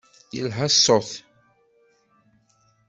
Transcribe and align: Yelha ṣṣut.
Yelha 0.35 0.67
ṣṣut. 0.73 1.09